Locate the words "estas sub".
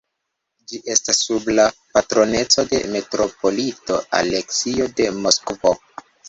0.93-1.51